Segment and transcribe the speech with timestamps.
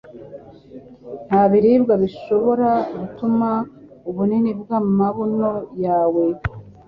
[1.27, 2.69] nta biribwa bishobora
[2.99, 3.49] gutuma
[4.09, 5.51] ubunini bw'amabuno
[5.85, 6.25] yawe